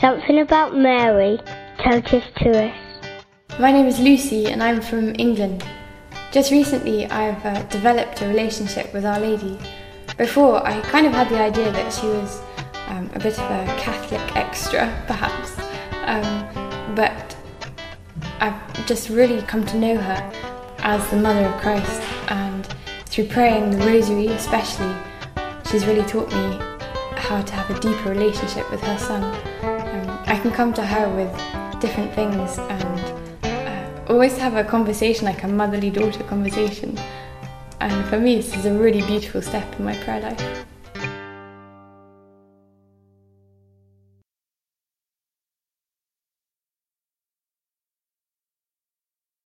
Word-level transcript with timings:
Something 0.00 0.38
about 0.38 0.74
Mary 0.74 1.38
us 1.84 2.22
to 2.38 2.68
us. 2.68 2.74
My 3.58 3.70
name 3.70 3.84
is 3.84 4.00
Lucy 4.00 4.46
and 4.46 4.62
I'm 4.62 4.80
from 4.80 5.14
England. 5.18 5.62
Just 6.32 6.50
recently 6.50 7.04
I've 7.04 7.44
uh, 7.44 7.62
developed 7.64 8.22
a 8.22 8.28
relationship 8.28 8.94
with 8.94 9.04
Our 9.04 9.20
Lady. 9.20 9.58
Before 10.16 10.66
I 10.66 10.80
kind 10.80 11.06
of 11.06 11.12
had 11.12 11.28
the 11.28 11.38
idea 11.38 11.70
that 11.70 11.92
she 11.92 12.06
was 12.06 12.40
um, 12.88 13.10
a 13.12 13.18
bit 13.18 13.38
of 13.38 13.50
a 13.50 13.66
Catholic 13.76 14.36
extra, 14.36 14.86
perhaps, 15.06 15.58
um, 16.06 16.94
but 16.94 17.36
I've 18.40 18.86
just 18.86 19.10
really 19.10 19.42
come 19.42 19.66
to 19.66 19.76
know 19.76 19.98
her 19.98 20.32
as 20.78 21.10
the 21.10 21.16
Mother 21.16 21.46
of 21.46 21.60
Christ 21.60 22.00
and 22.28 22.66
through 23.04 23.26
praying 23.26 23.72
the 23.72 23.84
Rosary 23.84 24.28
especially, 24.28 24.94
she's 25.70 25.84
really 25.84 26.08
taught 26.08 26.32
me 26.32 26.58
how 27.16 27.42
to 27.42 27.52
have 27.52 27.68
a 27.70 27.78
deeper 27.80 28.08
relationship 28.08 28.70
with 28.70 28.80
her 28.80 28.98
son. 28.98 29.79
Um, 29.92 30.08
I 30.26 30.38
can 30.38 30.52
come 30.52 30.72
to 30.74 30.86
her 30.86 31.08
with 31.16 31.32
different 31.80 32.14
things 32.14 32.58
and 32.58 33.00
uh, 33.42 34.12
always 34.12 34.36
have 34.38 34.54
a 34.54 34.62
conversation, 34.62 35.24
like 35.24 35.42
a 35.42 35.48
motherly 35.48 35.90
daughter 35.90 36.22
conversation. 36.24 36.96
And 37.80 38.06
for 38.06 38.18
me, 38.18 38.36
this 38.36 38.56
is 38.56 38.66
a 38.66 38.72
really 38.72 39.02
beautiful 39.02 39.42
step 39.42 39.66
in 39.78 39.84
my 39.84 39.96
prayer 39.96 40.20
life. 40.20 40.69